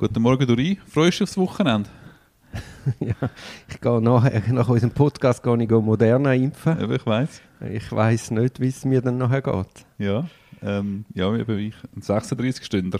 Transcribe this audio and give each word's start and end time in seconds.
Guten 0.00 0.22
Morgen, 0.22 0.46
Dori. 0.46 0.78
Freust 0.86 1.18
du 1.18 1.24
dich 1.24 1.30
aufs 1.30 1.36
Wochenende? 1.36 1.90
ja, 3.00 3.16
ich 3.68 3.80
gehe 3.80 4.00
nachher, 4.00 4.44
nach 4.52 4.68
unserem 4.68 4.92
Podcast 4.92 5.42
gehe 5.42 5.60
ich 5.60 5.68
Moderna 5.68 6.34
impfen. 6.34 6.78
Ja, 6.78 6.88
ich 6.88 7.04
weiß. 7.04 7.42
Ich 7.72 7.90
weiß 7.90 8.30
nicht, 8.30 8.60
wie 8.60 8.68
es 8.68 8.84
mir 8.84 9.02
dann 9.02 9.18
nachher 9.18 9.42
geht. 9.42 9.66
Ja, 9.98 10.28
ähm, 10.62 11.04
ja, 11.14 11.34
eben 11.34 11.58
ich. 11.58 11.74
Ein 11.96 12.02
36 12.02 12.64
Stunden. 12.64 12.96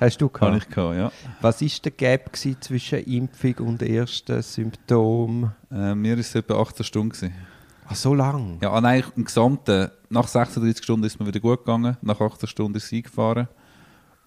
Hast 0.00 0.22
du 0.22 0.30
gehabt? 0.30 0.46
Habe 0.46 0.56
ich 0.56 0.68
gehabt, 0.70 0.96
ja. 0.96 1.12
Was 1.42 1.60
war 1.60 1.68
der 1.84 1.92
Gap 1.92 2.34
zwischen 2.34 3.00
Impfung 3.00 3.56
und 3.56 3.82
ersten 3.82 4.40
Symptomen? 4.40 5.52
Äh, 5.70 5.94
mir 5.94 6.12
war 6.12 6.20
es 6.20 6.34
etwa 6.34 6.58
18 6.58 6.86
Stunden. 6.86 7.10
Gewesen. 7.10 7.34
Ach, 7.86 7.96
so 7.96 8.14
lang? 8.14 8.56
Ja, 8.62 8.72
ah, 8.72 8.80
nein, 8.80 9.04
im 9.14 9.26
Gesamten. 9.26 9.90
Nach 10.08 10.26
36 10.26 10.82
Stunden 10.82 11.04
ist 11.04 11.16
es 11.16 11.20
mir 11.20 11.26
wieder 11.26 11.40
gut 11.40 11.66
gegangen. 11.66 11.98
Nach 12.00 12.18
18 12.18 12.48
Stunden 12.48 12.78
ist 12.78 12.86
es 12.86 12.92
eingefahren. 12.94 13.46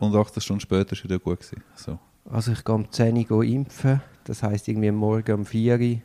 Und 0.03 0.15
18 0.15 0.41
Stunden 0.41 0.59
später 0.59 0.91
war 0.91 0.97
es 0.97 1.03
wieder 1.03 1.19
gut. 1.19 1.39
Gewesen. 1.39 1.63
So. 1.75 1.97
Also 2.29 2.51
ich 2.51 2.63
gehe 2.63 2.75
um 2.75 2.91
10 2.91 3.25
Uhr 3.29 3.43
impfen. 3.43 4.01
Das 4.25 4.43
heisst 4.43 4.67
irgendwie 4.67 4.91
morgen 4.91 5.31
um 5.33 5.45
4 5.45 5.79
Uhr. 5.79 5.97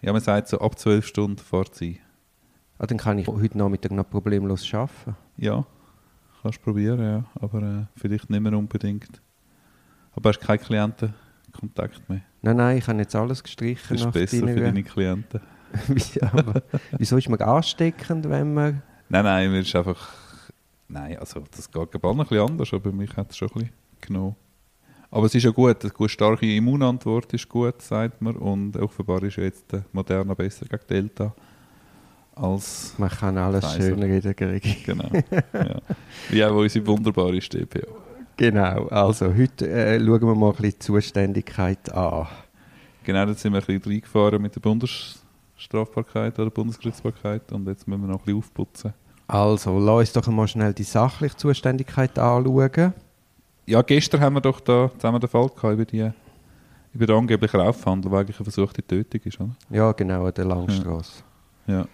Ja, 0.00 0.12
man 0.12 0.22
sagt 0.22 0.48
so, 0.48 0.58
ab 0.58 0.78
12 0.78 1.06
Stunden 1.06 1.38
fahrt 1.38 1.74
sie. 1.74 2.00
Ah, 2.78 2.86
dann 2.86 2.98
kann 2.98 3.18
ich 3.18 3.26
heute 3.26 3.58
Nachmittag 3.58 3.92
noch 3.92 4.08
problemlos 4.08 4.72
arbeiten. 4.72 5.16
Ja. 5.36 5.64
Kannst 6.42 6.58
du 6.58 6.62
probieren, 6.62 7.00
ja. 7.00 7.24
Aber 7.34 7.62
äh, 7.62 8.00
vielleicht 8.00 8.30
nicht 8.30 8.40
mehr 8.40 8.56
unbedingt. 8.56 9.20
Aber 10.16 10.30
hast 10.30 10.40
keinen 10.40 10.58
Klientenkontakt 10.58 12.08
mehr? 12.08 12.22
Nein, 12.40 12.56
nein, 12.56 12.78
ich 12.78 12.88
habe 12.88 12.98
jetzt 12.98 13.14
alles 13.14 13.42
gestrichen. 13.42 13.96
Das 13.96 14.06
ist 14.06 14.12
besser 14.12 14.48
für 14.48 14.60
deine 14.60 14.82
Klienten. 14.82 15.40
wieso 16.98 17.16
ist 17.16 17.28
man 17.28 17.40
ansteckend, 17.40 18.28
wenn 18.28 18.54
man... 18.54 18.82
Nein, 19.08 19.24
nein, 19.24 19.50
mir 19.52 19.60
ist 19.60 19.76
einfach... 19.76 20.08
Nein, 20.92 21.16
also 21.18 21.42
das 21.56 21.70
geht 21.70 22.02
bald 22.02 22.04
ein 22.04 22.18
bisschen 22.18 22.38
anders, 22.38 22.72
aber 22.74 22.92
mich 22.92 23.16
hat 23.16 23.30
es 23.30 23.38
schon 23.38 23.48
ein 23.48 23.54
bisschen 23.54 23.72
genommen. 24.02 24.36
Aber 25.10 25.26
es 25.26 25.34
ist 25.34 25.42
ja 25.42 25.50
gut, 25.50 25.76
eine 25.84 26.08
starke 26.08 26.54
Immunantwort 26.54 27.32
ist 27.32 27.48
gut, 27.48 27.80
sagt 27.80 28.20
man. 28.20 28.36
Und 28.36 28.76
offenbar 28.76 29.22
ist 29.22 29.36
jetzt 29.36 29.72
der 29.72 29.84
Moderna 29.92 30.34
besser 30.34 30.66
gegen 30.66 30.86
Delta 30.88 31.34
als. 32.34 32.94
Man 32.98 33.08
kann 33.08 33.38
alles 33.38 33.64
Pfizer. 33.64 33.88
schöner 33.88 34.06
reden 34.06 34.36
kriegen. 34.36 34.76
Genau. 34.84 35.08
ja. 35.52 35.80
Wie 36.28 36.44
auch 36.44 36.56
unsere 36.56 36.86
wunderbare 36.86 37.40
StPO. 37.40 37.96
Genau, 38.36 38.86
also 38.88 39.34
heute 39.34 39.68
äh, 39.68 39.98
schauen 39.98 40.22
wir 40.22 40.34
mal 40.34 40.50
ein 40.50 40.56
bisschen 40.56 40.70
die 40.72 40.78
Zuständigkeit 40.78 41.92
an. 41.92 42.26
Genau, 43.04 43.26
jetzt 43.26 43.40
sind 43.40 43.52
wir 43.52 43.60
ein 43.60 43.66
bisschen 43.66 43.92
reingefahren 43.92 44.40
mit 44.40 44.54
der 44.54 44.60
Bundesstrafbarkeit 44.60 46.38
oder 46.38 46.50
Bundesgerichtsbarkeit 46.50 47.50
und 47.52 47.66
jetzt 47.66 47.86
müssen 47.86 48.02
wir 48.02 48.08
noch 48.08 48.20
ein 48.20 48.24
bisschen 48.24 48.38
aufputzen. 48.38 48.94
Also, 49.28 49.78
lass 49.78 50.00
uns 50.00 50.12
doch 50.12 50.26
mal 50.28 50.48
schnell 50.48 50.74
die 50.74 50.82
sachliche 50.82 51.36
Zuständigkeit 51.36 52.18
anschauen. 52.18 52.92
Ja, 53.66 53.82
gestern 53.82 54.20
haben 54.20 54.34
wir 54.34 54.40
doch 54.40 54.60
da 54.60 54.90
zusammen 54.96 55.20
den 55.20 55.30
Fall 55.30 55.48
gehabt 55.48 55.74
über 55.74 55.84
die 55.84 56.10
über 56.94 57.06
den 57.06 57.16
angeblichen 57.16 57.58
Raufhandel, 57.60 58.10
der 58.10 58.20
eigentlich 58.20 58.36
eine 58.36 58.44
versuchte 58.44 58.86
Tötung 58.86 59.20
ist, 59.24 59.40
oder? 59.40 59.56
Ja, 59.70 59.92
genau, 59.92 60.26
an 60.26 60.34
der 60.34 60.44
Langstrasse. 60.44 61.22
Ja. 61.66 61.74
ja. 61.74 61.88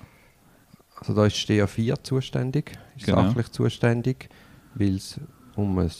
Also 0.97 1.15
da 1.15 1.27
ist 1.27 1.37
STEA 1.37 1.67
4 1.67 2.03
zuständig, 2.03 2.77
ist 2.97 3.07
genau. 3.07 3.23
sachlich 3.23 3.53
zuständig, 3.53 4.29
weil 4.75 4.97
es 4.97 5.20
um 5.55 5.79
ein 5.79 5.91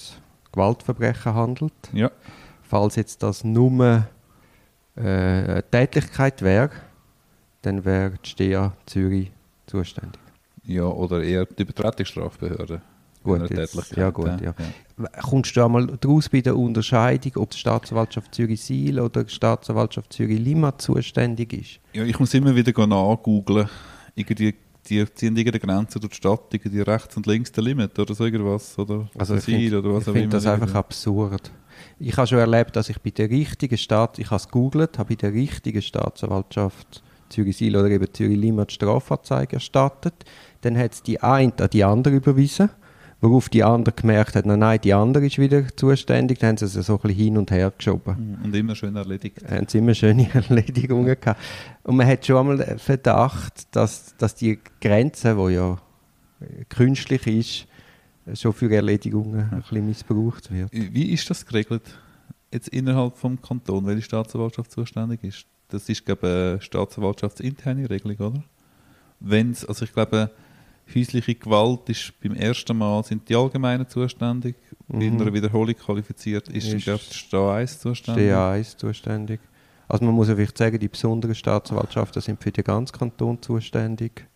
Gewaltverbrechen 0.51 1.35
handelt. 1.35 1.73
Ja. 1.93 2.11
Falls 2.63 2.97
jetzt 2.97 3.23
das 3.23 3.45
nur 3.45 4.07
äh, 4.97 5.01
eine 5.01 5.65
Tätlichkeit 5.71 6.43
wäre, 6.43 6.71
dann 7.63 7.85
wäre 7.85 8.15
die 8.25 8.29
STEA 8.29 8.73
Zürich 8.87 9.31
zuständig. 9.67 10.21
Ja, 10.69 10.85
oder 10.85 11.25
eher 11.25 11.47
die 11.47 11.63
Übertretungsstrafbehörde. 11.63 12.83
Gut, 13.25 13.51
jetzt, 13.51 13.97
ja 13.97 14.11
gut, 14.11 14.41
ja. 14.41 14.55
ja. 14.57 15.09
Kommst 15.23 15.57
du 15.57 15.65
einmal 15.65 15.87
daraus 16.01 16.29
bei 16.29 16.41
der 16.41 16.57
Unterscheidung, 16.57 17.33
ob 17.37 17.51
die 17.51 17.59
Staatsanwaltschaft 17.59 18.35
Zürich-Siel 18.35 19.01
oder 19.01 19.25
die 19.25 19.35
Staatsanwaltschaft 19.35 20.13
Zürich-Lima 20.13 20.79
zuständig 20.79 21.53
ist? 21.53 21.81
Ja, 21.95 22.05
ich 22.05 22.19
muss 22.21 22.33
immer 22.35 22.55
wieder 22.55 22.87
nachgoogeln. 22.87 23.69
Irgendwie 24.15 24.55
die 24.89 25.05
ziehen 25.15 25.37
irgendeine 25.37 25.61
Grenze 25.61 26.01
durch 26.01 26.13
die 26.13 26.17
Stadt, 26.17 26.53
die 26.53 26.81
rechts 26.81 27.17
und 27.17 27.27
links 27.27 27.53
der 27.53 27.65
Limit 27.65 27.99
oder 27.99 28.15
so 28.15 28.25
irgendwas. 28.25 28.79
Oder 28.79 29.09
also 29.19 29.37
ich 29.37 29.45
finde 29.45 30.03
find 30.03 30.33
das 30.33 30.47
einfach 30.47 30.75
absurd. 30.75 31.51
Ich 31.99 32.17
habe 32.17 32.27
schon 32.27 32.39
erlebt, 32.39 32.77
dass 32.77 32.89
ich 32.89 32.99
bei 33.01 33.11
der 33.11 33.31
richtigen 33.31 33.79
Staat, 33.79 34.19
ich 34.19 34.27
habe 34.27 34.37
es 34.37 34.47
gegoogelt, 34.47 34.99
habe 34.99 35.11
bei 35.11 35.15
der 35.17 35.33
richtigen 35.33 35.83
Staatsanwaltschaft 35.83 37.03
Zürich-Sil 37.29 37.77
oder 37.77 37.91
eben 37.91 38.13
Zürich-Lima 38.13 38.65
die 38.65 38.75
Strafanzeige 38.75 39.57
erstattet. 39.57 40.25
Dann 40.63 40.77
hat 40.77 40.95
es 40.95 41.03
die 41.03 41.21
eine 41.21 41.53
an 41.59 41.71
die 41.71 41.85
andere 41.85 42.17
überwiesen 42.17 42.71
worauf 43.21 43.49
die 43.49 43.65
andere 43.65 43.95
gemerkt 43.95 44.37
hat, 44.37 44.47
nein, 44.47 44.61
nein, 44.61 44.81
die 44.81 44.95
andere 44.95 45.27
ist 45.27 45.39
wieder 45.39 45.65
zuständig, 45.77 46.39
dann 46.39 46.51
haben 46.51 46.57
sie 46.57 46.67
es 46.67 46.75
so 46.75 46.95
ein 46.95 47.01
bisschen 47.01 47.17
hin 47.17 47.37
und 47.37 47.51
her 47.51 47.73
geschoben. 47.77 48.39
Mhm. 48.39 48.45
Und 48.45 48.55
immer 48.55 48.75
schön 48.75 48.95
erledigt. 48.95 49.43
Haben 49.49 49.67
sie 49.67 49.79
immer 49.79 49.95
schöne 49.95 50.29
Erledigungen 50.35 51.17
gehabt. 51.21 51.41
Und 51.83 51.97
man 51.97 52.07
hat 52.07 52.25
schon 52.25 52.37
einmal 52.37 52.79
Verdacht, 52.79 53.75
dass, 53.75 54.17
dass 54.17 54.35
die 54.35 54.59
Grenze, 54.81 55.35
die 55.35 55.55
ja 55.55 55.79
künstlich 56.69 57.27
ist, 57.27 57.67
schon 58.41 58.53
für 58.53 58.71
Erledigungen 58.71 59.49
ein 59.51 59.61
bisschen 59.63 59.87
missbraucht 59.87 60.53
wird. 60.53 60.71
Wie 60.73 61.13
ist 61.13 61.29
das 61.29 61.45
geregelt? 61.45 61.83
Jetzt 62.53 62.69
innerhalb 62.69 63.17
vom 63.17 63.41
Kanton, 63.43 63.87
welche 63.87 64.03
Staatsanwaltschaft 64.03 64.71
zuständig 64.71 65.25
ist? 65.25 65.47
Das 65.69 65.89
ist, 65.89 66.07
glaube 66.07 66.27
ich, 66.27 66.33
eine 66.33 66.63
staatsanwaltschaftsinterne 66.63 67.91
Regelung, 67.91 68.17
oder? 68.19 68.45
Wenn's, 69.21 69.65
also 69.65 69.85
ich 69.85 69.93
glaube, 69.93 70.31
häusliche 70.95 71.35
Gewalt 71.35 71.89
ist 71.89 72.13
beim 72.23 72.35
ersten 72.35 72.77
Mal 72.77 73.03
sind 73.05 73.29
die 73.29 73.37
Allgemeinen 73.37 73.89
zuständig. 73.89 74.57
Mhm. 74.89 74.99
Bei 74.99 75.07
einer 75.07 75.33
Wiederholung 75.33 75.75
qualifiziert 75.75 76.49
ist, 76.49 76.73
ist 76.73 76.87
die 76.87 77.15
Steh 77.15 77.37
1 77.37 77.81
zuständig. 77.81 78.33
1 78.33 78.77
zuständig. 78.77 79.41
Also 79.89 80.05
man 80.05 80.15
muss 80.15 80.29
ja 80.29 80.37
vielleicht 80.37 80.59
sagen, 80.59 80.79
die 80.79 80.89
besonderen 80.89 81.35
Staatsanwaltschaften 81.35 82.21
sind 82.21 82.43
für 82.43 82.53
den 82.53 82.65
ganzen 82.65 82.97
Kanton 82.97 83.41
zuständig. 83.41 84.27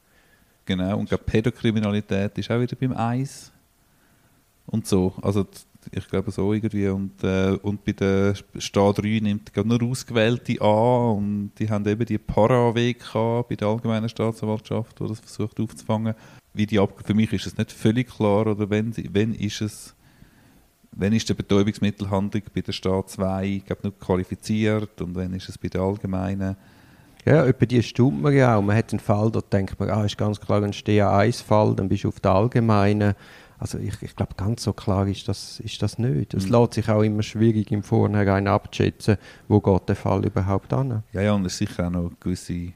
Genau, 0.65 0.99
und 0.99 1.11
die 1.11 1.17
Pädokriminalität 1.17 2.39
ist 2.39 2.51
auch 2.51 2.61
wieder 2.61 2.77
beim 2.77 2.93
1. 2.93 3.53
Und 4.67 4.87
so. 4.87 5.13
Also 5.21 5.47
ich 5.91 6.09
glaube 6.09 6.31
so 6.31 6.53
irgendwie. 6.53 6.89
Und, 6.89 7.23
äh, 7.25 7.59
und 7.63 7.85
bei 7.85 7.93
der 7.93 8.35
Staat 8.59 8.99
3 8.99 9.21
nimmt 9.21 9.51
nur 9.57 9.83
Ausgewählte 9.83 10.61
an 10.61 11.17
und 11.17 11.53
die 11.59 11.69
haben 11.69 11.87
eben 11.87 12.07
die 12.07 12.19
Para-WK 12.19 13.43
bei 13.49 13.57
der 13.57 13.69
Allgemeinen 13.69 14.09
Staatsanwaltschaft, 14.09 15.01
die 15.01 15.09
das 15.09 15.21
versucht 15.21 15.59
aufzufangen 15.59 16.15
wie 16.55 16.67
die 16.67 16.79
Ab 16.79 17.03
für 17.05 17.15
mich 17.15 17.33
ist 17.33 17.47
es 17.47 17.57
nicht 17.57 17.73
völlig 17.73 18.09
klar, 18.09 18.47
oder 18.47 18.69
wenn, 18.71 18.95
wenn 19.13 19.35
ist 19.35 19.61
es 19.61 19.95
wenn 20.95 21.13
ist 21.15 21.29
die 21.29 21.35
Betäubungsmittelhandlung 21.35 22.43
bei 22.55 22.61
der 22.61 22.73
Staat 22.73 23.11
2 23.11 23.63
glaub, 23.67 23.83
nicht 23.83 23.99
qualifiziert 23.99 25.01
und 25.01 25.15
wenn 25.15 25.33
ist 25.33 25.49
es 25.49 25.57
bei 25.57 25.69
der 25.69 25.81
allgemeinen? 25.81 26.57
Ja, 27.25 27.47
über 27.47 27.67
die 27.67 27.83
stimmt 27.83 28.21
man 28.21 28.35
ja 28.35 28.57
auch. 28.57 28.63
Man 28.63 28.77
hat 28.77 28.93
einen 28.93 29.01
Fall, 29.01 29.31
da 29.31 29.41
denkt 29.41 29.79
man, 29.79 29.91
ah, 29.91 30.05
ist 30.05 30.19
ganz 30.19 30.41
klar 30.41 30.63
ein 30.63 30.73
STA1-Fall, 30.73 31.77
dann 31.77 31.89
bist 31.89 32.05
du 32.05 32.09
auf 32.09 32.21
der 32.21 32.33
allgemeinen. 32.33 33.15
Also 33.59 33.79
ich, 33.79 34.03
ich 34.03 34.17
glaube, 34.17 34.35
ganz 34.37 34.65
so 34.65 34.73
klar 34.73 35.07
ist 35.07 35.29
das, 35.29 35.61
ist 35.61 35.81
das 35.83 35.97
nicht. 35.97 36.35
Es 36.35 36.47
mhm. 36.47 36.53
lässt 36.53 36.75
sich 36.75 36.89
auch 36.89 37.03
immer 37.03 37.23
schwierig 37.23 37.71
im 37.71 37.85
Vornherein 37.85 38.49
abschätzen, 38.49 39.19
wo 39.47 39.61
geht 39.61 39.89
der 39.89 39.97
Fall 39.97 40.27
überhaupt 40.27 40.73
an. 40.73 41.05
Ja, 41.13 41.23
ja, 41.23 41.33
und 41.33 41.47
es 41.47 41.53
ist 41.53 41.59
sicher 41.59 41.87
auch 41.87 41.91
noch 41.91 42.11
gewisse 42.19 42.73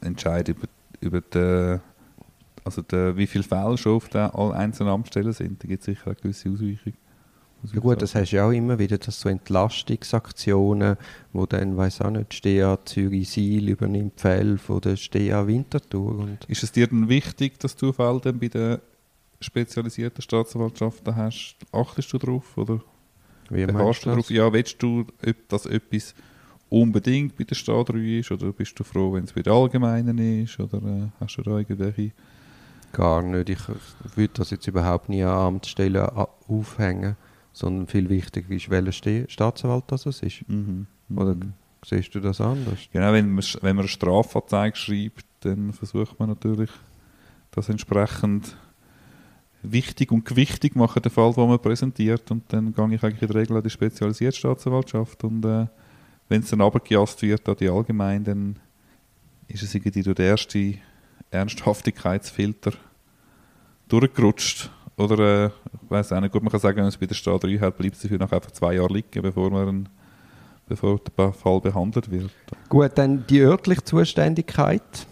Entscheidung 0.00 0.56
über, 0.56 0.68
über 1.00 1.20
die 1.20 1.80
also 2.68 2.82
der, 2.82 3.16
wie 3.16 3.26
viele 3.26 3.44
Fälle 3.44 3.78
schon 3.78 3.94
auf 3.94 4.10
den 4.10 4.30
einzelnen 4.30 4.92
Amtsstellen 4.92 5.32
sind, 5.32 5.62
da 5.62 5.68
gibt 5.68 5.80
es 5.80 5.86
sicher 5.86 6.08
eine 6.08 6.16
gewisse 6.16 6.50
Ausweichung. 6.50 6.92
Ja 7.72 7.80
gut, 7.80 8.02
das 8.02 8.14
hast 8.14 8.30
du 8.30 8.36
ja 8.36 8.46
auch 8.46 8.52
immer 8.52 8.78
wieder, 8.78 8.98
dass 8.98 9.18
so 9.18 9.28
Entlastungsaktionen, 9.28 10.96
wo 11.32 11.46
dann, 11.46 11.76
weiß 11.76 12.02
auch 12.02 12.10
nicht, 12.10 12.34
Stea 12.34 12.76
Zürich-Siel 12.84 13.70
übernimmt 13.70 14.20
Fälle 14.20 14.58
von 14.58 14.80
der 14.80 14.96
Stea 14.96 15.46
Winterthur. 15.46 16.18
Und 16.18 16.44
ist 16.44 16.62
es 16.62 16.70
dir 16.70 16.86
dann 16.86 17.08
wichtig, 17.08 17.58
dass 17.58 17.74
du 17.74 17.92
Fälle 17.92 18.20
dann 18.20 18.38
bei 18.38 18.48
den 18.48 18.78
spezialisierten 19.40 20.22
Staatsanwaltschaften 20.22 21.16
hast? 21.16 21.56
Achtest 21.72 22.12
du 22.12 22.18
darauf? 22.18 22.56
Oder 22.56 22.80
wie 23.50 23.66
du 24.04 24.10
darauf? 24.10 24.30
Ja, 24.30 24.52
willst 24.52 24.80
du, 24.82 25.06
dass 25.48 25.66
etwas 25.66 26.14
unbedingt 26.68 27.36
bei 27.36 27.44
der 27.44 27.54
Stadt 27.54 27.88
3 27.88 28.18
ist? 28.18 28.30
Oder 28.30 28.52
bist 28.52 28.78
du 28.78 28.84
froh, 28.84 29.14
wenn 29.14 29.24
es 29.24 29.32
bei 29.32 29.42
der 29.42 29.52
Allgemeinen 29.52 30.18
ist? 30.42 30.60
Oder 30.60 30.78
äh, 30.78 31.08
hast 31.18 31.36
du 31.38 31.42
da 31.42 31.58
irgendwelche 31.58 32.12
Gar 32.92 33.22
nicht. 33.22 33.48
Ich 33.48 33.60
würde 34.16 34.34
das 34.34 34.50
jetzt 34.50 34.66
überhaupt 34.66 35.08
nie 35.08 35.22
an 35.22 35.54
Amtsstellen 35.54 36.08
aufhängen, 36.48 37.16
sondern 37.52 37.86
viel 37.86 38.08
wichtiger 38.08 38.50
ist, 38.54 38.70
welcher 38.70 39.28
Staatsanwalt 39.28 39.84
das 39.88 40.06
ist. 40.06 40.48
Mhm. 40.48 40.86
Oder 41.14 41.34
mhm. 41.34 41.52
siehst 41.84 42.14
du 42.14 42.20
das 42.20 42.40
anders? 42.40 42.78
Genau, 42.92 43.12
wenn 43.12 43.30
man, 43.32 43.44
wenn 43.62 43.76
man 43.76 43.84
eine 43.84 43.88
Strafanzeige 43.88 44.76
schreibt, 44.76 45.26
dann 45.40 45.72
versucht 45.72 46.18
man 46.18 46.28
natürlich, 46.28 46.70
das 47.50 47.68
entsprechend 47.68 48.56
wichtig 49.62 50.12
und 50.12 50.24
gewichtig 50.24 50.76
machen, 50.76 51.02
den 51.02 51.10
Fall, 51.10 51.32
den 51.32 51.48
man 51.48 51.58
präsentiert. 51.58 52.30
Und 52.30 52.44
dann 52.52 52.72
gehe 52.72 52.94
ich 52.94 53.02
eigentlich 53.02 53.22
in 53.22 53.28
der 53.28 53.40
Regel 53.42 53.56
an 53.56 53.62
die 53.62 53.70
spezialisierte 53.70 54.36
Staatsanwaltschaft. 54.36 55.24
Und 55.24 55.44
äh, 55.44 55.66
wenn 56.28 56.42
es 56.42 56.50
dann 56.50 56.60
abgejasst 56.60 57.22
wird 57.22 57.48
an 57.48 57.56
die 57.56 57.68
Allgemein, 57.68 58.24
dann 58.24 58.56
ist 59.48 59.62
es 59.62 59.74
irgendwie 59.74 60.02
durch 60.02 60.16
den 60.16 60.26
ersten 60.26 60.78
Ernsthaftigkeitsfilter 61.30 62.72
durchgerutscht 63.88 64.70
Oder, 64.96 65.44
äh, 65.44 65.46
ich 65.46 65.90
weiß 65.90 66.12
auch 66.12 66.20
nicht, 66.20 66.32
gut, 66.32 66.42
man 66.42 66.50
kann 66.50 66.60
sagen, 66.60 66.78
wenn 66.78 66.86
es 66.86 66.96
bei 66.96 67.06
der 67.06 67.14
Stadt 67.14 67.44
3 67.44 67.58
hat, 67.58 67.78
bleibt 67.78 67.96
es 67.96 68.02
dafür 68.02 68.18
noch 68.18 68.32
einfach 68.32 68.50
zwei 68.50 68.74
Jahre 68.74 68.92
liegen, 68.92 69.22
bevor 69.22 69.50
man 69.50 69.88
bevor 70.68 71.00
der 71.16 71.32
Fall 71.32 71.60
behandelt 71.60 72.10
wird. 72.10 72.30
Gut, 72.68 72.92
dann 72.96 73.26
die 73.26 73.40
örtliche 73.40 73.84
Zuständigkeit. 73.84 75.06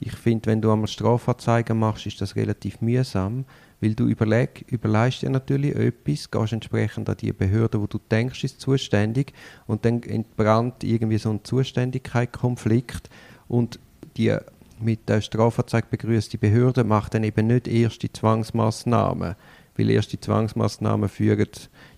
Ich 0.00 0.14
finde, 0.14 0.46
wenn 0.46 0.60
du 0.60 0.70
einmal 0.70 0.86
Strafanzeigen 0.86 1.78
machst, 1.78 2.06
ist 2.06 2.20
das 2.20 2.36
relativ 2.36 2.80
mühsam, 2.80 3.44
weil 3.80 3.94
du 3.94 4.06
überleg, 4.06 4.64
überlegst 4.68 5.22
dir 5.22 5.30
natürlich 5.30 5.74
etwas, 5.74 6.30
gehst 6.30 6.52
entsprechend 6.52 7.08
an 7.08 7.16
die 7.16 7.32
Behörde, 7.32 7.80
wo 7.80 7.86
du 7.86 7.98
denkst, 8.10 8.44
ist 8.44 8.60
zuständig 8.60 9.32
und 9.66 9.84
dann 9.84 10.02
entbrannt 10.02 10.84
irgendwie 10.84 11.18
so 11.18 11.30
ein 11.30 11.42
Zuständigkeitskonflikt 11.42 13.10
und 13.48 13.78
die 14.16 14.36
mit 14.80 15.08
der 15.08 15.20
Strafanzeige 15.20 15.86
begrüßte 15.90 16.38
Behörde 16.38 16.84
macht 16.84 17.14
dann 17.14 17.24
eben 17.24 17.46
nicht 17.46 17.68
erst 17.68 18.02
die 18.02 18.12
Zwangsmaßnahmen, 18.12 19.34
weil 19.76 19.90
erst 19.90 20.12
die 20.12 20.20
Zwangsmaßnahmen 20.20 21.08
führen 21.08 21.48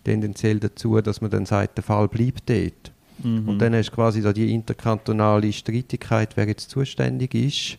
tendenziell 0.04 0.60
dazu, 0.60 1.00
dass 1.00 1.20
man 1.20 1.30
dann 1.30 1.46
sagt, 1.46 1.78
der 1.78 1.84
Fall 1.84 2.08
bleibt 2.08 2.48
dort. 2.48 2.92
Mhm. 3.22 3.48
Und 3.48 3.58
dann 3.58 3.72
du 3.72 3.82
quasi 3.90 4.22
da 4.22 4.32
die 4.32 4.52
interkantonale 4.52 5.52
Streitigkeit, 5.52 6.36
wer 6.36 6.46
jetzt 6.46 6.70
zuständig 6.70 7.34
ist, 7.34 7.78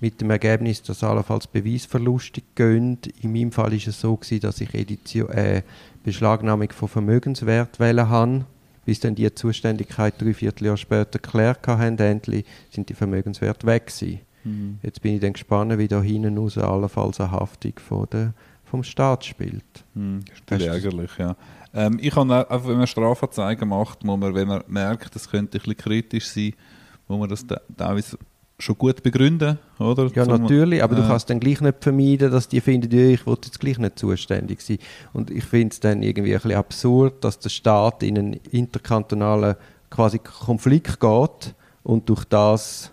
mit 0.00 0.20
dem 0.20 0.30
Ergebnis, 0.30 0.82
dass 0.82 1.04
allenfalls 1.04 1.46
Beweisverluste 1.46 2.42
gehen. 2.56 2.98
In 3.20 3.32
meinem 3.32 3.52
Fall 3.52 3.72
ist 3.72 3.86
es 3.86 4.00
so 4.00 4.16
gewesen, 4.16 4.40
dass 4.40 4.60
ich 4.60 4.74
Edition, 4.74 5.30
äh, 5.30 5.62
Beschlagnahmung 6.02 6.70
von 6.72 6.88
Vermögenswert 6.88 7.78
wählen 7.78 8.08
habe. 8.08 8.44
Bis 8.84 8.98
dann 8.98 9.14
die 9.14 9.32
Zuständigkeit 9.32 10.14
drei 10.18 10.34
Vierteljahr 10.34 10.76
später 10.76 11.20
geklärt 11.20 11.68
haben, 11.68 11.98
endlich 11.98 12.44
sind 12.70 12.88
die 12.88 12.94
Vermögenswerte 12.94 13.64
weg 13.64 13.86
gewesen. 13.86 14.20
Mhm. 14.44 14.78
Jetzt 14.82 15.02
bin 15.02 15.14
ich 15.14 15.20
dann 15.20 15.32
gespannt, 15.32 15.76
wie 15.78 15.88
da 15.88 16.00
hinten 16.02 16.38
raus 16.38 16.58
allenfalls 16.58 17.20
eine 17.20 17.30
Haftung 17.30 17.74
von 17.76 18.06
der, 18.12 18.34
vom 18.64 18.82
Staat 18.82 19.24
spielt. 19.24 19.84
Mhm, 19.94 20.20
das 20.46 20.60
ist 20.60 20.66
ärgerlich, 20.66 21.10
ja. 21.18 21.36
Ähm, 21.74 21.98
ich 22.00 22.14
habe 22.14 22.34
einfach, 22.50 22.68
wenn 22.68 22.78
man 22.78 22.86
Strafanzeigen 22.86 23.68
macht, 23.68 24.04
muss 24.04 24.18
man, 24.18 24.34
wenn 24.34 24.48
man 24.48 24.62
merkt, 24.66 25.14
das 25.14 25.28
könnte 25.28 25.58
ein 25.58 25.60
bisschen 25.60 25.76
kritisch 25.76 26.28
sein, 26.28 26.54
muss 27.08 27.18
man 27.18 27.28
das 27.28 27.46
teilweise 27.76 28.18
schon 28.58 28.78
gut 28.78 29.02
begründen, 29.02 29.58
oder? 29.78 30.10
Ja, 30.14 30.24
Zum, 30.24 30.42
natürlich, 30.42 30.82
aber 30.82 30.96
äh, 30.96 31.02
du 31.02 31.06
kannst 31.06 31.28
dann 31.28 31.40
gleich 31.40 31.60
nicht 31.60 31.82
vermeiden, 31.82 32.30
dass 32.30 32.48
die 32.48 32.60
finden, 32.60 32.90
ja, 32.96 33.06
ich 33.06 33.26
will 33.26 33.36
jetzt 33.44 33.58
gleich 33.58 33.78
nicht 33.78 33.98
zuständig 33.98 34.60
sein. 34.60 34.78
Und 35.12 35.30
ich 35.30 35.44
finde 35.44 35.72
es 35.72 35.80
dann 35.80 36.02
irgendwie 36.02 36.34
ein 36.34 36.40
bisschen 36.40 36.56
absurd, 36.56 37.24
dass 37.24 37.38
der 37.38 37.48
Staat 37.48 38.02
in 38.02 38.18
einen 38.18 38.32
interkantonalen 38.50 39.56
quasi 39.90 40.18
Konflikt 40.18 41.00
geht 41.00 41.54
und 41.82 42.08
durch 42.08 42.24
das 42.24 42.92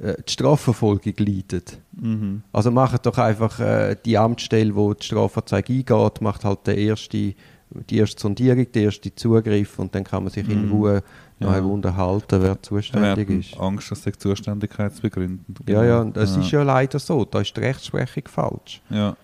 äh, 0.00 0.14
die 0.26 0.32
Strafverfolgung 0.32 1.14
leidet. 1.18 1.78
Mhm. 1.92 2.42
Also 2.52 2.70
macht 2.70 3.04
doch 3.06 3.18
einfach 3.18 3.58
äh, 3.58 3.96
die 4.04 4.16
Amtsstelle, 4.16 4.74
wo 4.74 4.94
die 4.94 5.04
Strafanzeige 5.04 5.72
eingeht, 5.72 6.20
macht 6.20 6.44
halt 6.44 6.66
der 6.66 6.76
erste, 6.76 7.34
die 7.70 7.96
erste 7.96 8.20
Sondierung, 8.20 8.70
der 8.70 8.82
erste 8.82 9.14
Zugriff 9.14 9.78
und 9.78 9.94
dann 9.94 10.04
kann 10.04 10.22
man 10.22 10.32
sich 10.32 10.46
mhm. 10.46 10.52
in 10.52 10.70
Ruhe 10.70 11.02
ja. 11.40 11.58
unterhalten, 11.58 12.42
wer 12.42 12.62
zuständig 12.62 13.30
ist. 13.30 13.58
Angst, 13.58 13.90
dass 13.90 14.02
die 14.02 14.12
Zuständigkeit 14.12 14.94
zu 14.94 15.02
begründen. 15.02 15.54
Ja, 15.66 15.84
ja, 15.84 16.04
das 16.04 16.36
ja. 16.36 16.42
ist 16.42 16.50
ja 16.50 16.62
leider 16.62 16.98
so. 16.98 17.24
Da 17.24 17.40
ist 17.40 17.56
die 17.56 17.60
Rechtsprechung 17.60 18.24
falsch. 18.26 18.82
Ja, 18.90 19.16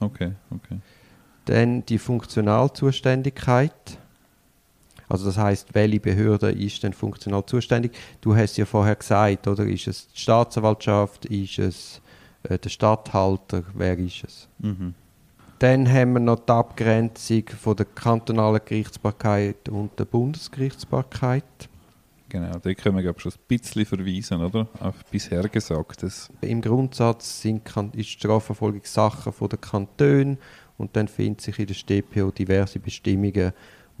okay, 0.00 0.32
okay. 0.50 0.78
Dann 1.46 1.84
die 1.86 1.98
Funktionalzuständigkeit. 1.98 3.98
Also 5.10 5.26
das 5.26 5.36
heißt, 5.36 5.74
welche 5.74 5.98
Behörde 5.98 6.52
ist 6.52 6.84
denn 6.84 6.92
funktional 6.92 7.44
zuständig? 7.44 7.92
Du 8.20 8.34
hast 8.36 8.56
ja 8.56 8.64
vorher 8.64 8.94
gesagt, 8.94 9.48
oder 9.48 9.64
ist 9.64 9.88
es 9.88 10.06
die 10.08 10.20
Staatsanwaltschaft, 10.20 11.26
ist 11.26 11.58
es 11.58 12.00
äh, 12.44 12.56
der 12.56 12.70
Statthalter, 12.70 13.64
wer 13.74 13.98
ist 13.98 14.22
es? 14.24 14.48
Mhm. 14.60 14.94
Dann 15.58 15.92
haben 15.92 16.12
wir 16.12 16.20
noch 16.20 16.38
die 16.38 16.52
Abgrenzung 16.52 17.42
von 17.60 17.76
der 17.76 17.86
kantonalen 17.86 18.60
Gerichtsbarkeit 18.64 19.68
und 19.68 19.98
der 19.98 20.04
Bundesgerichtsbarkeit. 20.04 21.44
Genau, 22.28 22.52
da 22.58 22.74
können 22.74 22.94
wir 22.94 23.02
glaube 23.02 23.18
schon 23.18 23.32
ein 23.32 23.38
bisschen 23.48 23.84
verweisen, 23.84 24.40
oder? 24.40 24.68
Auf 24.78 25.04
bisher 25.10 25.42
Gesagtes. 25.48 26.30
Im 26.40 26.62
Grundsatz 26.62 27.42
sind, 27.42 27.66
ist 27.66 27.94
die 27.94 28.04
Strafverfolgung 28.04 28.82
Sache 28.84 29.32
der 29.40 29.58
Kantone 29.58 30.38
und 30.78 30.94
dann 30.94 31.08
finden 31.08 31.40
sich 31.40 31.58
in 31.58 31.66
der 31.66 31.74
StPO 31.74 32.30
diverse 32.30 32.78
Bestimmungen, 32.78 33.52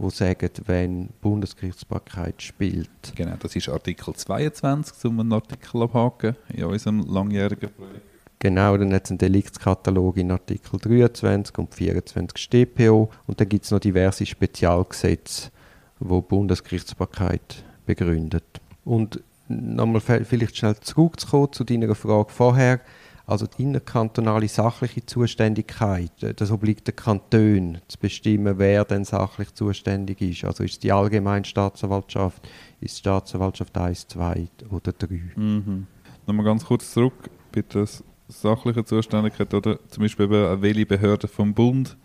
die 0.02 0.10
sagen, 0.10 0.50
wenn 0.66 1.08
Bundesgerichtsbarkeit 1.20 2.42
spielt. 2.42 2.90
Genau, 3.14 3.36
das 3.38 3.54
ist 3.56 3.68
Artikel 3.68 4.14
22, 4.14 5.04
um 5.04 5.20
einen 5.20 5.32
Artikel 5.32 5.82
abhaken 5.82 6.36
in 6.48 6.64
unserem 6.64 7.00
langjährigen 7.00 7.70
Projekt. 7.70 8.02
Genau, 8.38 8.76
dann 8.78 8.94
hat 8.94 9.04
es 9.04 9.10
einen 9.10 9.18
Deliktskatalog 9.18 10.16
in 10.16 10.30
Artikel 10.30 10.78
23 10.78 11.58
und 11.58 11.74
24 11.74 12.38
StPO 12.38 13.10
und 13.26 13.38
dann 13.38 13.48
gibt 13.48 13.66
es 13.66 13.70
noch 13.70 13.80
diverse 13.80 14.24
Spezialgesetze, 14.24 15.50
wo 15.98 16.22
Bundesgerichtsbarkeit 16.22 17.62
begründet. 17.84 18.44
Und 18.84 19.22
nochmal 19.48 20.00
vielleicht 20.00 20.56
schnell 20.56 20.76
zurückzukommen 20.76 21.52
zu 21.52 21.64
deiner 21.64 21.94
Frage 21.94 22.30
vorher, 22.30 22.80
also 23.30 23.46
die 23.46 23.62
innerkantonale 23.62 24.48
sachliche 24.48 25.06
Zuständigkeit, 25.06 26.22
äh, 26.22 26.34
das 26.34 26.50
obliegt 26.50 26.88
den 26.88 26.96
Kantonen 26.96 27.78
zu 27.86 27.98
bestimmen, 27.98 28.58
wer 28.58 28.84
denn 28.84 29.04
sachlich 29.04 29.54
zuständig 29.54 30.20
ist. 30.20 30.44
Also 30.44 30.64
ist 30.64 30.72
es 30.72 30.78
die 30.80 30.90
allgemeine 30.90 31.44
Staatsanwaltschaft, 31.44 32.48
ist 32.80 32.96
die 32.96 32.98
Staatsanwaltschaft 32.98 33.78
1, 33.78 34.08
2 34.08 34.48
oder 34.70 34.92
3. 34.92 35.20
Mhm. 35.36 35.86
Nochmal 36.26 36.44
ganz 36.44 36.64
kurz 36.64 36.92
zurück, 36.92 37.30
bitte 37.52 37.86
sachliche 38.26 38.84
Zuständigkeit 38.84 39.54
oder 39.54 39.78
zum 39.88 40.02
Beispiel 40.02 40.26
eben, 40.26 40.62
welche 40.62 40.86
Behörde 40.86 41.28
vom 41.28 41.54
Bund 41.54 41.96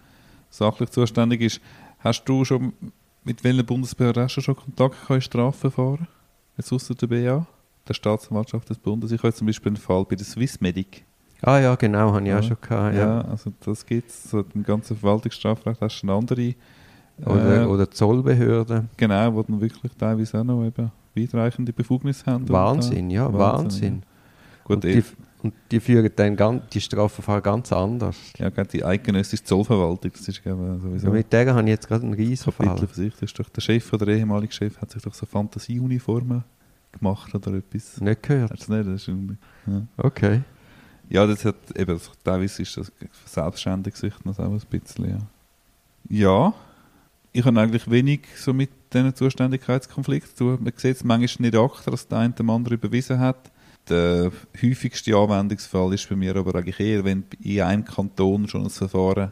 sachlich 0.52 0.92
zuständig 0.92 1.42
ist. 1.42 1.60
Hast 2.00 2.24
du 2.26 2.46
schon, 2.46 2.74
mit 3.24 3.44
welchen 3.44 3.66
Bundesbehörden 3.66 4.24
hast 4.24 4.36
du 4.36 4.42
schon 4.42 4.56
Kontakt 4.56 5.10
in 5.10 5.22
Strafverfahren? 5.22 6.08
Jetzt 6.56 6.72
außer 6.72 6.94
der 6.94 7.08
BA, 7.08 7.48
der 7.88 7.94
Staatsanwaltschaft 7.96 8.70
des 8.70 8.78
Bundes. 8.78 9.12
Ich 9.12 9.24
habe 9.24 9.34
zum 9.34 9.48
Beispiel 9.48 9.72
einen 9.72 9.78
Fall 9.78 10.06
bei 10.06 10.16
der 10.16 10.26
Swissmedic. 10.26 11.04
Ah 11.42 11.60
ja, 11.60 11.76
genau, 11.76 12.14
habe 12.14 12.22
ich 12.22 12.30
ja. 12.30 12.40
auch 12.40 12.44
schon 12.44 12.58
gehabt. 12.60 12.96
Ja, 12.96 13.02
ja 13.02 13.22
also 13.22 13.52
das 13.64 13.86
gibt 13.86 14.10
es. 14.10 14.30
So, 14.30 14.44
Im 14.54 14.64
ganzen 14.64 14.98
Verwaltungsstrafrecht 14.98 15.82
hast 15.82 16.02
du 16.02 16.08
eine 16.08 16.18
andere. 16.18 16.56
Oder, 17.24 17.64
äh, 17.64 17.66
oder 17.66 17.90
Zollbehörden. 17.90 18.90
Genau, 18.98 19.34
wo 19.34 19.44
dann 19.44 19.62
wirklich 19.62 19.92
teilweise 19.98 20.40
auch 20.40 20.44
noch 20.44 20.66
eben 20.66 20.92
weitreichende 21.16 21.72
Befugnisse 21.72 22.26
haben. 22.26 22.48
Wahnsinn, 22.50 23.10
ja, 23.10 23.32
Wahnsinn. 23.32 23.40
Wahnsinn. 23.40 24.04
Gut, 24.66 24.76
und, 24.76 24.84
die, 24.84 25.04
und 25.44 25.54
die 25.72 25.80
führen 25.80 26.10
dann 26.16 26.36
ganz, 26.36 26.64
die 26.74 26.82
Strafverfahren 26.82 27.44
ganz 27.44 27.72
anders. 27.72 28.18
Ja, 28.38 28.50
gerade 28.50 28.70
die 28.70 28.84
eidgenössische 28.84 29.44
Zollverwaltung, 29.44 30.12
das 30.12 30.28
ist 30.28 30.42
sowieso... 30.44 31.08
Ja, 31.08 31.14
mit 31.14 31.32
der 31.32 31.54
habe 31.54 31.62
ich 31.62 31.68
jetzt 31.70 31.88
gerade 31.88 32.04
einen 32.04 32.14
riesen 32.14 32.52
Fall. 32.52 32.78
für 32.78 32.94
sich, 32.94 33.14
das 33.14 33.22
ist 33.24 33.40
doch 33.40 33.48
der 33.50 33.62
Chef 33.62 33.94
oder 33.94 34.08
der 34.08 34.18
ehemalige 34.18 34.52
Chef 34.52 34.82
hat 34.82 34.92
sich 34.92 35.02
doch 35.02 35.14
so 35.14 35.26
Fantasieuniformen 35.26 36.44
gemacht 36.92 37.34
oder 37.36 37.54
etwas. 37.54 38.02
Nicht 38.02 38.24
gehört? 38.24 38.52
Hat's 38.52 38.68
nicht, 38.68 38.88
das 38.88 39.08
ist 39.08 39.08
ja. 39.08 39.82
Okay. 39.98 40.42
Ja, 41.10 41.28
das 41.28 41.46
hat 41.46 41.56
eben, 41.76 42.00
teilweise 42.24 42.62
ist 42.62 42.78
das 42.78 42.92
selbstständig 43.26 43.96
sich 43.96 44.14
noch 44.24 44.38
ein 44.40 44.60
bisschen, 44.70 45.10
ja. 45.10 45.20
Ja, 46.08 46.54
ich 47.32 47.44
habe 47.44 47.60
eigentlich 47.60 47.90
wenig 47.90 48.22
so 48.38 48.54
mit 48.54 48.70
diesen 48.94 49.14
Zuständigkeitskonflikten 49.14 50.36
zu 50.36 50.44
Man 50.62 50.74
sieht 50.78 50.96
es 50.96 51.04
manchmal 51.04 51.50
nicht 51.50 51.58
achter, 51.58 51.92
dass 51.92 52.08
der 52.08 52.20
eine 52.20 52.34
dem 52.34 52.50
anderen 52.50 52.78
überwiesen 52.78 53.20
hat. 53.20 53.52
Der 53.90 54.32
häufigste 54.62 55.16
Anwendungsfall 55.16 55.94
ist 55.94 56.08
bei 56.10 56.16
mir 56.16 56.36
aber 56.36 56.56
eigentlich 56.56 56.80
eher, 56.80 57.04
wenn 57.04 57.26
in 57.42 57.62
einem 57.62 57.86
Kanton 57.86 58.48
schon 58.48 58.64
ein 58.64 58.70
Verfahren 58.70 59.32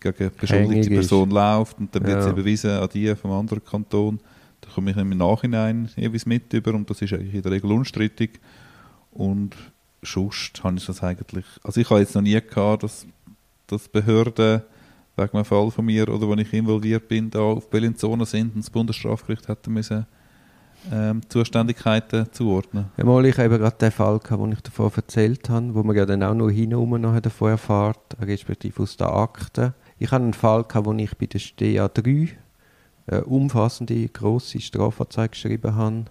gegen 0.00 0.18
eine 0.18 0.30
beschuldigte 0.30 0.90
Person 0.90 1.30
läuft 1.30 1.78
und 1.78 1.94
dann 1.94 2.04
wird 2.04 2.22
sie 2.22 2.30
überwiesen 2.30 2.70
an 2.70 2.88
die 2.92 3.14
vom 3.14 3.30
anderen 3.30 3.64
Kanton. 3.64 4.20
Da 4.60 4.70
komme 4.70 4.90
ich 4.90 4.96
im 4.96 5.10
Nachhinein 5.10 5.88
jeweils 5.96 6.26
mit 6.26 6.52
über 6.52 6.74
und 6.74 6.90
das 6.90 7.00
ist 7.00 7.12
eigentlich 7.12 7.34
in 7.34 7.42
der 7.42 7.52
Regel 7.52 7.70
unstrittig. 7.70 8.40
Und 9.12 9.54
sonst 10.02 10.62
habe 10.62 10.76
ich 10.76 10.86
das 10.86 11.02
eigentlich, 11.02 11.44
also 11.62 11.80
ich 11.80 11.90
habe 11.90 12.00
jetzt 12.00 12.14
noch 12.14 12.22
nie 12.22 12.40
gehabt, 12.40 12.82
dass, 12.82 13.06
dass 13.66 13.88
Behörden 13.88 14.62
wegen 15.16 15.32
einem 15.34 15.44
Fall 15.44 15.70
von 15.70 15.84
mir 15.84 16.08
oder 16.08 16.28
wo 16.28 16.34
ich 16.34 16.52
involviert 16.52 17.08
bin, 17.08 17.30
da 17.30 17.40
auf 17.40 17.68
Bellinzona 17.68 18.24
sind 18.24 18.54
und 18.54 18.64
das 18.64 18.70
Bundesstrafgericht 18.70 19.48
hätte 19.48 19.70
müssen 19.70 20.06
ähm, 20.92 21.20
Zuständigkeiten 21.28 22.32
zuordnen. 22.32 22.86
Ja, 22.96 23.04
mal, 23.04 23.24
ich 23.26 23.36
habe 23.38 23.58
gerade 23.58 23.76
den 23.76 23.90
Fall 23.90 24.18
gehabt, 24.18 24.42
den 24.42 24.52
ich 24.52 24.60
davon 24.60 24.90
erzählt 24.94 25.48
habe, 25.48 25.74
wo 25.74 25.82
man 25.82 25.96
ja 25.96 26.06
dann 26.06 26.22
auch 26.22 26.34
noch 26.34 26.50
hinten 26.50 27.00
noch 27.00 27.20
davon 27.20 27.50
erfahrt, 27.50 28.16
respektive 28.20 28.82
aus 28.82 28.96
den 28.96 29.08
Akten. 29.08 29.74
Ich 29.98 30.10
hatte 30.10 30.24
einen 30.24 30.34
Fall 30.34 30.64
gehabt, 30.64 30.86
wo 30.86 30.92
ich 30.94 31.16
bei 31.16 31.26
der 31.26 31.40
STA 31.40 31.88
3 31.88 32.28
eine 33.08 33.24
umfassende, 33.24 34.08
grosse 34.08 34.60
Strafanzeige 34.60 35.30
geschrieben 35.30 35.74
habe 35.74 36.04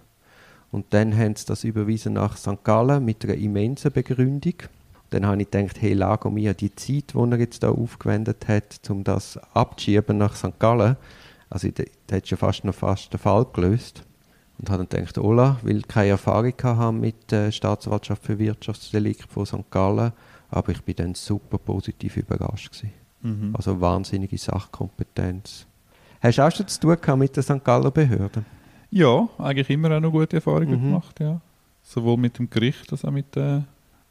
und 0.70 0.86
dann 0.90 1.16
haben 1.16 1.34
sie 1.36 1.46
das 1.46 1.64
überwiesen 1.64 2.14
nach 2.14 2.36
St. 2.36 2.62
Gallen 2.64 3.04
mit 3.04 3.24
einer 3.24 3.34
immensen 3.34 3.90
Begründung. 3.90 4.54
Dann 5.10 5.24
habe 5.24 5.40
ich 5.40 5.50
gedacht, 5.50 5.80
hey, 5.80 5.94
Lago 5.94 6.30
Mia, 6.30 6.52
die 6.52 6.74
Zeit, 6.74 7.14
die 7.14 7.18
er 7.18 7.38
jetzt 7.38 7.62
da 7.62 7.70
aufgewendet 7.70 8.46
hat, 8.46 8.78
um 8.90 9.04
das 9.04 9.38
abzuschieben 9.54 10.18
nach 10.18 10.36
St. 10.36 10.58
Gallen, 10.58 10.96
also 11.50 11.68
da 12.06 12.16
hat 12.16 12.28
schon 12.28 12.38
fast 12.38 12.64
noch 12.64 12.74
fast 12.74 13.12
den 13.12 13.18
Fall 13.18 13.46
gelöst. 13.52 14.04
Und 14.58 14.70
habe 14.70 14.84
dann 14.84 15.00
gedacht, 15.00 15.18
Ola, 15.18 15.58
weil 15.62 15.78
ich 15.78 15.88
keine 15.88 16.10
Erfahrung 16.10 16.54
haben 16.62 17.00
mit 17.00 17.30
der 17.30 17.52
Staatsanwaltschaft 17.52 18.24
für 18.24 18.38
Wirtschaftsdelikt 18.38 19.30
von 19.30 19.46
St. 19.46 19.70
Gallen, 19.70 20.12
aber 20.50 20.72
ich 20.72 20.82
bin 20.82 20.96
dann 20.96 21.14
super 21.14 21.58
positiv 21.58 22.16
überrascht 22.16 22.72
gewesen. 22.72 22.92
Mhm. 23.22 23.54
Also 23.56 23.80
wahnsinnige 23.80 24.36
Sachkompetenz. 24.36 25.66
Hast 26.20 26.38
du 26.38 26.42
auch 26.42 26.50
schon 26.50 26.66
zu 26.66 26.80
tun 26.80 27.18
mit 27.18 27.36
den 27.36 27.42
St. 27.42 27.64
Galler 27.64 27.92
Behörden? 27.92 28.57
Ja, 28.90 29.28
eigentlich 29.38 29.70
immer 29.70 29.96
auch 29.96 30.00
noch 30.00 30.10
gute 30.10 30.36
Erfahrungen 30.36 30.80
mhm. 30.80 30.84
gemacht, 30.84 31.20
ja. 31.20 31.40
Sowohl 31.82 32.16
mit 32.16 32.38
dem 32.38 32.48
Gericht 32.50 32.90
als 32.92 33.04
auch 33.04 33.10
mit, 33.10 33.36
äh, 33.36 33.60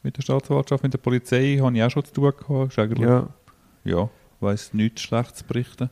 mit 0.03 0.17
der 0.17 0.21
Staatsanwaltschaft, 0.21 0.83
mit 0.83 0.93
der 0.93 0.99
Polizei 0.99 1.57
habe 1.61 1.75
ich 1.75 1.83
auch 1.83 1.91
schon 1.91 2.05
zu 2.05 2.13
tun 2.13 2.33
gehabt. 2.37 2.71
Ist 2.71 2.79
eigentlich, 2.79 3.07
ja. 3.07 3.27
Ja, 3.83 4.09
weiss 4.39 4.73
nichts 4.73 5.01
Schlechtes 5.01 5.43
berichten. 5.43 5.89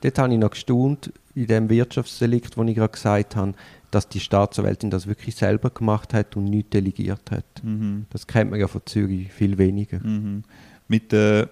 Dort 0.00 0.18
habe 0.18 0.32
ich 0.32 0.38
noch 0.38 0.50
gestaunt, 0.50 1.12
in 1.34 1.46
dem 1.46 1.68
Wirtschaftsdelikt, 1.68 2.56
wo 2.56 2.62
ich 2.64 2.74
gerade 2.76 2.92
gesagt 2.92 3.36
habe, 3.36 3.54
dass 3.90 4.08
die 4.08 4.20
Staatsanwältin 4.20 4.90
das 4.90 5.06
wirklich 5.06 5.34
selber 5.34 5.70
gemacht 5.70 6.14
hat 6.14 6.36
und 6.36 6.44
nichts 6.44 6.70
delegiert 6.70 7.30
hat. 7.30 7.44
Mhm. 7.62 8.06
Das 8.10 8.26
kennt 8.26 8.50
man 8.50 8.60
ja 8.60 8.68
von 8.68 8.82
Zürich 8.84 9.32
viel 9.32 9.58
weniger. 9.58 10.00
Mhm. 10.00 10.44
Mit, 10.88 11.12
äh, 11.12 11.46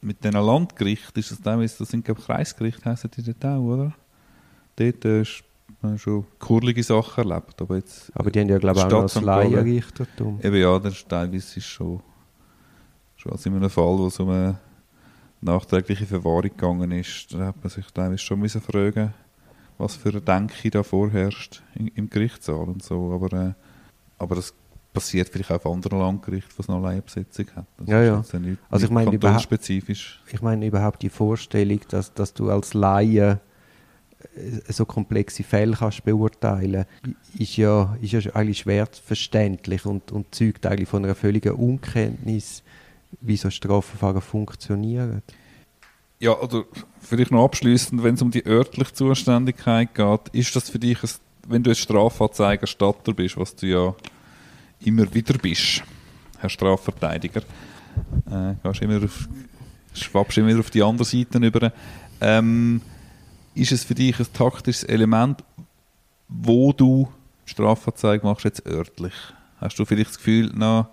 mit 0.00 0.22
diesen 0.24 0.40
Landgerichten 0.40 1.20
ist 1.20 1.30
das 1.30 1.40
teilweise, 1.40 1.78
das 1.78 1.88
sind 1.88 2.04
glaube 2.04 2.20
ich 2.20 2.26
Kreisgerichte, 2.26 2.84
heissen 2.84 3.10
die 3.16 3.22
dort 3.22 3.44
auch, 3.44 3.60
oder? 3.60 3.92
Dort 4.76 5.04
äh, 5.04 5.24
man 5.80 5.98
schon 5.98 6.26
kurlige 6.38 6.82
Sachen 6.82 7.28
erlebt. 7.28 7.60
Aber, 7.60 7.76
jetzt, 7.76 8.10
aber 8.14 8.30
die 8.30 8.40
haben 8.40 8.48
ja, 8.48 8.58
glaube 8.58 8.78
ich, 8.78 8.84
auch 8.84 8.90
noch 8.90 9.02
das 9.02 9.20
Laienrichtertum. 9.20 10.40
Eben 10.42 10.56
ja, 10.56 10.78
das 10.78 10.94
ist 10.94 11.08
teilweise 11.08 11.58
ist 11.58 11.66
schon, 11.66 12.00
schon 13.16 13.32
als 13.32 13.46
in 13.46 13.54
einem 13.54 13.70
Fall, 13.70 13.98
wo 13.98 14.06
es 14.06 14.18
um 14.20 14.30
eine 14.30 14.58
nachträgliche 15.40 16.06
Verwahrung 16.06 16.42
gegangen 16.42 16.92
ist, 16.92 17.32
da 17.32 17.46
hat 17.46 17.56
man 17.62 17.70
sich 17.70 17.86
teilweise 17.92 18.18
schon 18.18 18.38
müssen 18.38 18.60
fragen 18.60 19.12
was 19.82 19.96
für 19.96 20.10
eine 20.10 20.20
Denke 20.20 20.70
da 20.70 20.82
vorherrscht 20.82 21.62
im, 21.74 21.90
im 21.94 22.08
Gerichtssaal 22.08 22.68
und 22.68 22.82
so. 22.82 23.12
Aber, 23.12 23.32
äh, 23.36 23.52
aber 24.18 24.36
das 24.36 24.54
passiert 24.92 25.28
vielleicht 25.28 25.50
auch 25.50 25.56
auf 25.56 25.66
anderen 25.66 25.98
Landgerichten, 25.98 26.52
was 26.56 26.68
noch 26.68 26.80
Laienbesetzung 26.80 27.46
hat. 27.56 27.66
Das 27.78 27.88
ja, 27.88 28.02
ja. 28.02 28.24
nicht, 28.38 28.58
also 28.70 28.86
ich 28.86 28.92
meine 28.92 29.12
überhaupt, 29.12 29.42
spezifisch. 29.42 30.22
ich 30.30 30.42
meine 30.42 30.66
überhaupt 30.66 31.02
die 31.02 31.08
Vorstellung, 31.08 31.80
dass, 31.88 32.12
dass 32.14 32.34
du 32.34 32.50
als 32.50 32.74
Laie 32.74 33.30
äh, 33.30 33.36
so 34.68 34.84
komplexe 34.84 35.42
Fälle 35.42 35.76
kannst 35.76 36.04
beurteilen 36.04 36.84
ist 37.38 37.56
ja, 37.56 37.96
ist 38.00 38.12
ja 38.12 38.20
eigentlich 38.34 38.60
schwer 38.60 38.86
verständlich 38.86 39.84
und, 39.86 40.12
und 40.12 40.34
zeugt 40.34 40.66
eigentlich 40.66 40.88
von 40.88 41.04
einer 41.04 41.14
völligen 41.14 41.52
Unkenntnis, 41.52 42.62
wie 43.20 43.36
so 43.36 43.50
Strafverfahren 43.50 44.22
funktionieren. 44.22 45.22
Ja, 46.18 46.38
oder 46.38 46.64
vielleicht 47.00 47.32
noch 47.32 47.44
abschließend, 47.44 48.02
wenn 48.02 48.14
es 48.14 48.22
um 48.22 48.30
die 48.30 48.46
örtliche 48.46 48.92
Zuständigkeit 48.92 49.94
geht, 49.94 50.28
ist 50.32 50.54
das 50.54 50.70
für 50.70 50.78
dich, 50.78 51.02
ein, 51.02 51.10
wenn 51.48 51.62
du 51.62 51.70
ein 51.70 51.76
Strafanzeigerstatter 51.76 53.12
bist, 53.12 53.36
was 53.36 53.56
du 53.56 53.66
ja 53.66 53.94
immer 54.84 55.12
wieder 55.12 55.36
bist, 55.38 55.82
Herr 56.38 56.48
Strafverteidiger, 56.48 57.42
äh, 58.30 58.54
gehst 58.62 58.82
immer 58.82 59.02
auf, 59.02 59.28
schwappst 59.94 60.38
immer 60.38 60.58
auf 60.58 60.70
die 60.70 60.82
andere 60.82 61.04
Seite 61.04 61.38
über. 61.38 61.72
Ähm, 62.20 62.80
ist 63.54 63.72
es 63.72 63.84
für 63.84 63.94
dich 63.94 64.18
ein 64.18 64.26
taktisches 64.32 64.84
Element, 64.84 65.42
wo 66.28 66.72
du 66.72 67.08
Strafanzeige 67.44 68.26
machst, 68.26 68.44
jetzt 68.44 68.66
örtlich? 68.66 69.12
Hast 69.60 69.78
du 69.78 69.84
vielleicht 69.84 70.10
das 70.10 70.18
Gefühl, 70.18 70.50
na, 70.54 70.88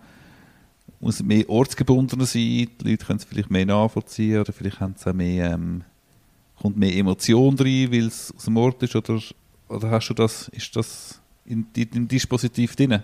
muss 0.99 1.23
mehr 1.23 1.49
ortsgebundener 1.49 2.25
sein, 2.25 2.41
die 2.41 2.69
Leute 2.83 3.05
können 3.05 3.19
es 3.19 3.25
vielleicht 3.25 3.49
mehr 3.49 3.65
nachvollziehen 3.65 4.41
oder 4.41 4.51
vielleicht 4.51 4.79
haben 4.79 4.95
sie 4.97 5.13
mehr, 5.13 5.51
ähm, 5.53 5.83
kommt 6.61 6.77
mehr 6.77 6.95
Emotion 6.95 7.57
rein, 7.57 7.91
weil 7.91 8.07
es 8.07 8.33
aus 8.35 8.45
dem 8.45 8.57
Ort 8.57 8.83
ist 8.83 8.95
oder, 8.95 9.19
oder 9.69 9.91
hast 9.91 10.09
du 10.09 10.13
das, 10.13 10.49
ist 10.49 10.75
das 10.75 11.21
in, 11.45 11.65
im 11.73 12.07
Dispositiv 12.07 12.75
drin, 12.75 13.01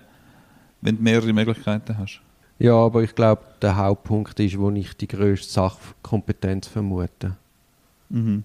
wenn 0.81 0.97
du 0.97 1.03
mehrere 1.03 1.31
Möglichkeiten 1.31 1.97
hast? 1.97 2.21
Ja, 2.59 2.73
aber 2.73 3.03
ich 3.03 3.15
glaube, 3.15 3.43
der 3.61 3.75
Hauptpunkt 3.77 4.39
ist, 4.39 4.57
wo 4.57 4.69
ich 4.71 4.95
die 4.95 5.07
grösste 5.07 5.51
Sachkompetenz 5.51 6.67
vermute. 6.67 7.37
Mhm 8.09 8.43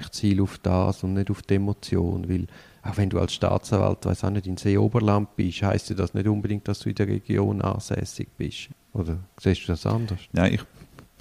ich 0.00 0.10
ziele 0.10 0.42
auf 0.42 0.58
das 0.58 1.02
und 1.04 1.14
nicht 1.14 1.30
auf 1.30 1.42
die 1.42 1.54
Emotion, 1.54 2.28
weil 2.28 2.46
auch 2.82 2.96
wenn 2.96 3.10
du 3.10 3.18
als 3.18 3.34
Staatsanwalt, 3.34 4.06
weiß 4.06 4.24
auch 4.24 4.30
nicht, 4.30 4.46
in 4.46 4.56
Seeoberland 4.56 5.36
bist, 5.36 5.62
heißt 5.62 5.90
ja 5.90 5.96
das 5.96 6.14
nicht 6.14 6.26
unbedingt, 6.26 6.66
dass 6.68 6.80
du 6.80 6.88
in 6.88 6.94
der 6.94 7.08
Region 7.08 7.60
ansässig 7.60 8.28
bist. 8.36 8.68
Oder 8.92 9.18
siehst 9.40 9.64
du 9.64 9.72
das 9.72 9.84
anders? 9.84 10.20
Nein, 10.32 10.54
ich, 10.54 10.60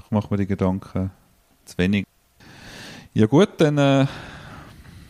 ich 0.03 0.11
mache 0.11 0.27
mir 0.29 0.37
die 0.37 0.47
Gedanken 0.47 1.11
zu 1.65 1.77
wenig. 1.77 2.05
Ja 3.13 3.25
gut, 3.25 3.49
dann 3.57 3.77
äh, 3.77 4.05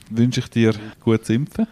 wünsche 0.09 0.39
ich 0.39 0.49
dir 0.49 0.73
gutes 1.03 1.29
Impfen. 1.29 1.67